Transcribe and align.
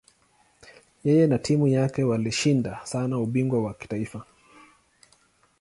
Yeye 1.03 1.27
na 1.27 1.37
timu 1.39 1.67
yake 1.67 2.03
walishinda 2.03 2.79
sana 2.85 3.19
ubingwa 3.19 3.63
wa 3.63 3.73
kitaifa. 3.73 4.25